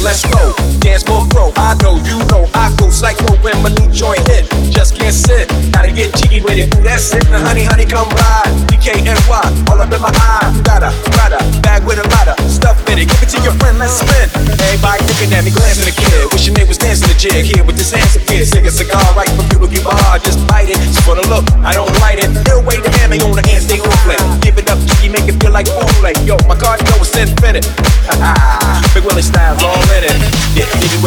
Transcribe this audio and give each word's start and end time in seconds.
Let's 0.00 0.24
go. 0.24 0.56
Dance 0.80 1.06
more 1.06 1.28
pro. 1.28 1.52
I 1.56 1.76
know, 1.84 2.00
you 2.08 2.16
know, 2.32 2.48
I 2.54 2.72
go 2.80 2.88
psycho 2.88 3.36
when 3.44 3.52
my 3.60 3.68
new 3.68 3.92
joint 3.92 4.24
hit. 4.32 4.48
Just 4.72 4.96
can't 4.96 5.12
sit, 5.12 5.44
gotta 5.72 5.92
get 5.92 6.16
jiggy 6.16 6.40
with 6.40 6.56
it. 6.56 6.72
That's 6.80 7.12
it, 7.12 7.28
now 7.28 7.44
honey, 7.44 7.64
honey, 7.68 7.84
come 7.84 8.08
ride. 8.08 8.48
DKNY, 8.72 9.68
all 9.68 9.76
up 9.76 9.92
in 9.92 10.00
my 10.00 10.08
eye. 10.08 10.48
Got 10.64 10.88
a, 10.88 10.90
got 11.12 11.36
a 11.36 11.40
bag 11.60 11.84
with 11.84 12.00
a 12.00 12.08
lot 12.16 12.32
of 12.32 12.40
stuff 12.48 12.80
in 12.88 12.96
it. 12.96 13.12
Give 13.12 13.22
it 13.22 13.28
to 13.36 13.38
your 13.44 13.52
friend, 13.60 13.76
let's 13.78 14.00
spin. 14.00 14.32
Everybody 14.56 15.04
looking 15.04 15.36
at 15.36 15.44
me, 15.44 15.52
glancing 15.52 15.84
at 15.84 15.92
the 15.92 15.96
kid. 16.00 16.32
Wishing 16.32 16.54
they 16.54 16.64
was 16.64 16.78
dancing 16.78 17.08
the 17.12 17.16
jig 17.20 17.44
here 17.44 17.64
with 17.64 17.76
this 17.76 17.92
handsome 17.92 18.24
kid. 18.24 18.48
Stick 18.48 18.64
a 18.64 18.72
cigar 18.72 19.04
right 19.12 19.28
from 19.36 19.50
you, 19.68 19.82
hard, 19.84 20.22
just 20.24 20.40
bite 20.48 20.68
it. 20.68 20.76
Just 20.80 21.04
for 21.04 21.14
the 21.14 21.24
look, 21.28 21.44
I 21.62 21.72
don't 21.72 21.90
light 22.00 22.18
it. 22.18 22.30
Ill 22.48 22.62
way 22.64 22.76
to 22.80 22.90
hammer 23.00 23.20
on 23.22 23.36
the 23.36 23.44
hand, 23.46 23.62
stay 23.64 23.78
on 23.80 23.92
play. 24.04 24.18
Give 24.40 24.56
it 24.58 24.68
up, 24.70 24.78
jiggy, 24.80 25.08
make 25.08 25.28
it 25.28 25.40
feel 25.40 25.52
like 25.52 25.66
foreplay. 25.66 26.14
Yo, 26.26 26.36
my 26.48 26.56
cardio 26.56 26.94
is 27.00 27.14
infinite. 27.16 27.64
Big 28.94 29.04
Willie 29.04 29.22
style's 29.22 29.62
all 29.62 29.79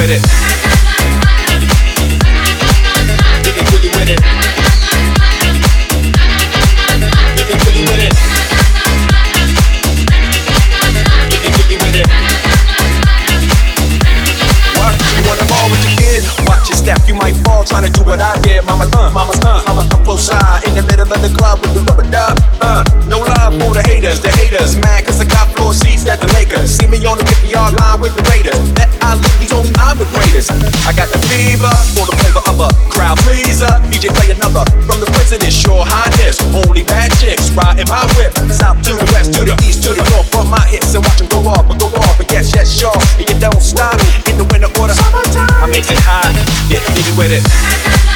with 0.03 0.12
it. 0.12 0.23
It. 3.03 3.59
It. 3.84 4.09
It. 4.09 4.20
You 15.13 15.23
wanna 15.30 15.45
ball? 15.47 15.70
Watch 16.47 16.67
your 16.67 16.75
step, 16.75 16.99
you 17.08 17.14
might 17.14 17.36
fall 17.45 17.64
trying 17.64 17.86
to 17.86 17.92
do 17.92 18.03
what 18.03 18.20
I 18.20 18.38
did. 18.42 18.66
Mama, 18.66 18.89
uh, 18.94 19.09
mama, 19.09 19.31
uh, 19.45 19.72
Another 34.53 34.83
from 34.85 34.99
the 34.99 35.09
president's 35.17 35.55
sure 35.55 35.83
highness. 35.83 36.37
Only 36.53 36.83
bad 36.83 37.09
chicks 37.17 37.49
riding 37.57 37.89
my 37.89 38.05
whip. 38.13 38.37
South 38.53 38.77
to 38.85 38.93
the 38.93 39.09
west, 39.09 39.33
to 39.33 39.41
the 39.41 39.57
east, 39.65 39.81
to 39.83 39.89
the 39.97 40.05
north. 40.13 40.29
From 40.29 40.49
my 40.49 40.61
hips 40.67 40.93
and 40.93 41.03
watch 41.03 41.17
them 41.17 41.27
go 41.29 41.49
off 41.49 41.65
and 41.71 41.79
go 41.79 41.87
off. 41.87 42.17
But 42.17 42.31
yes, 42.31 42.53
yes, 42.53 42.69
sure. 42.69 42.93
And 43.17 43.27
you 43.27 43.39
don't 43.39 43.61
stop 43.61 43.97
in 44.29 44.37
the 44.37 44.45
winter 44.53 44.69
order. 44.79 44.93
Summertime. 44.93 45.49
I 45.57 45.65
make 45.65 45.89
it 45.89 45.97
hot. 46.05 46.29
Get 46.69 46.85
jiggy 46.93 47.17
with 47.17 47.33
it. 47.33 48.12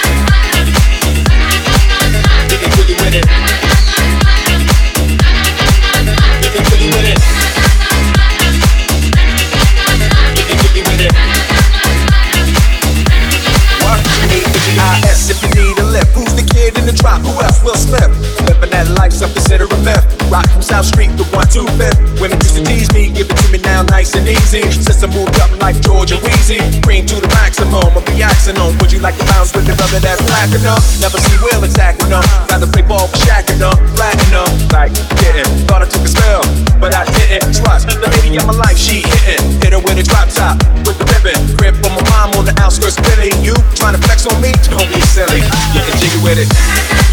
Rock 20.37 20.53
from 20.53 20.61
South 20.61 20.85
Street 20.85 21.09
to 21.17 21.25
125th. 21.33 22.21
Women 22.21 22.37
used 22.45 22.53
to 22.53 22.61
tease 22.61 22.93
me, 22.93 23.09
give 23.09 23.25
it 23.25 23.37
to 23.41 23.47
me 23.49 23.57
now 23.57 23.81
nice 23.89 24.13
and 24.13 24.29
easy. 24.29 24.61
Since 24.69 25.01
I 25.01 25.09
moved 25.09 25.33
up 25.41 25.49
like 25.57 25.81
Georgia 25.81 26.13
Wheezy. 26.21 26.61
Green 26.85 27.09
to 27.09 27.17
the 27.17 27.29
maximum, 27.41 27.73
I'll 27.73 28.05
be 28.05 28.21
axing 28.21 28.53
on. 28.61 28.77
Would 28.77 28.93
you 28.93 29.01
like 29.01 29.17
to 29.17 29.25
bounce 29.33 29.49
with 29.57 29.65
the 29.65 29.73
brother 29.73 29.97
that's 29.97 30.21
platinum? 30.29 30.77
Never 31.01 31.17
see 31.17 31.37
Will 31.41 31.65
attacking 31.65 32.13
them. 32.13 32.21
Rather 32.53 32.69
play 32.69 32.85
ball 32.85 33.09
with 33.09 33.17
Shaq 33.25 33.49
and 33.49 33.65
uh, 33.65 33.73
them. 33.73 33.81
Platinum, 33.97 34.49
like 34.69 34.93
getting. 35.25 35.49
Thought 35.65 35.81
I 35.81 35.87
took 35.89 36.05
a 36.05 36.11
spell, 36.13 36.45
but 36.77 36.93
I 36.93 37.09
didn't. 37.17 37.57
Trust 37.57 37.89
the 37.89 37.97
lady 38.21 38.37
of 38.37 38.45
my 38.45 38.53
life, 38.53 38.77
she 38.77 39.01
hitting. 39.01 39.41
Hit 39.65 39.73
her 39.73 39.81
with 39.81 39.97
a 39.97 40.05
drop 40.05 40.29
top, 40.29 40.61
with 40.85 41.01
the 41.01 41.05
ribbon. 41.17 41.33
Grip 41.57 41.73
for 41.81 41.89
my 41.89 42.05
mom 42.13 42.37
on 42.37 42.45
the 42.45 42.53
outskirts, 42.61 43.01
Billy. 43.09 43.33
You 43.41 43.57
trying 43.73 43.97
to 43.97 44.01
flex 44.05 44.29
on 44.29 44.37
me? 44.37 44.53
Don't 44.69 44.85
be 44.93 45.01
silly. 45.09 45.41
Getting 45.73 45.97
jiggy 45.97 46.21
with 46.21 46.37
it. 46.37 47.06